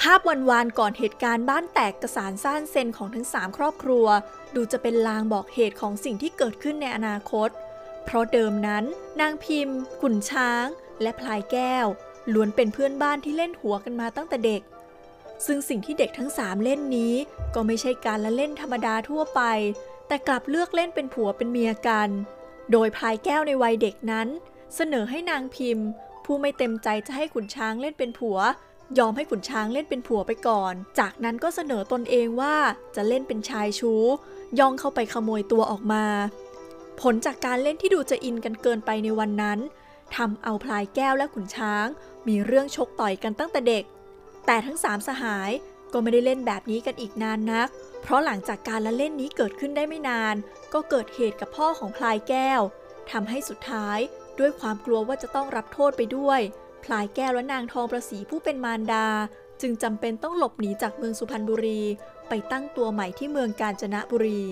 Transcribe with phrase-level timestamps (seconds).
[0.00, 4.06] ภาพวันวานก่อนเหตุการณ์บ้านแตกกระสานซ่านเซนของทั้งสามครอบครัว
[4.54, 7.48] ดูจะเป็นลางบอกเหตุของสิ่งที่เกิดขึ้นในอนาคต
[8.04, 8.84] เพราะเดิมนั้น
[9.20, 10.66] นางพิมพ์ ขุนช้าง
[11.02, 11.86] และพลายแก้ว
[12.32, 14.62] ล้วนเป็นเพื่อนบ้านที่เล่นหัวกันมาตั้งแต่เด็ก
[15.46, 17.14] ซึ่งสิ่งที่เด็กทั้งสามเล่นนี้
[17.54, 19.40] ก็ไม่ใช่การละเล่นธรรมดาทั่วไป
[20.08, 22.08] แต่กลับเลือกเล่นเป็นผัวเป็นเมียกัน
[22.72, 24.28] โดยพลายแก้วในวัยเด็กนั้น
[24.74, 25.86] เสนอให้นางพิมพ์
[26.24, 28.38] ผู้ไม่เต็มใจจะให้ขุนช้างเล่นเป็นผัว
[28.98, 32.56] ยอมให้ขุนช้างเล่นเป็นผัวไปก่อน จากนั้นก็เสนอตนเองว่า
[32.96, 34.04] จะเล่นเป็นชายชู้
[34.58, 36.04] ย่องเข้าไปขโมยตัวออกมา
[37.00, 39.58] ผลจากการเล่นที่ดูจะอินกันเกินไปในวันนั้น
[40.16, 41.86] ทำเอาพลายแก้วและขุนช้าง
[42.28, 43.84] มีเรื่องชกต่อยกันตั้งแต่เด็ก
[44.46, 45.50] แต่ทั้งสามสหาย
[45.92, 47.68] ก็ไม่ได้เล่นแบบนี้กันอีกนานนัก
[48.02, 50.34] เพราะหลังจากการละเล่นนี้เกิดขึ้นได้ไม่นาน
[50.72, 52.60] ก็เกิดเหตุกับพ่อของพลายแก้ว
[53.10, 53.98] ทำให้สุดท้าย
[54.38, 56.40] ด้วยความกลัวว่าจะต้องรับโทษไปด้วย
[56.84, 59.06] พลายแก้วและนางทองประสีผู้เป็นมารดา
[59.60, 61.80] จึงจำเป็นต้องหลบหนีจากเมืองสุพรรณบุรี
[62.28, 64.42] ไปตั้งตัวใหม่ที่เมืองกาญจนบุรี